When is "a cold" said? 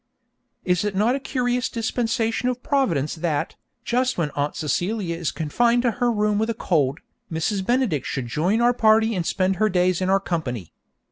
6.49-7.01